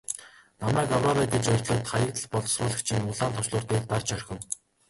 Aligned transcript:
Намайг 0.63 0.89
авраарай 0.97 1.27
гэж 1.33 1.43
орилоод 1.53 1.85
Хаягдал 1.91 2.27
боловсруулагчийн 2.31 3.07
улаан 3.11 3.31
товчлуур 3.35 3.65
дээр 3.67 3.85
дарж 3.89 4.07
орхив. 4.15 4.39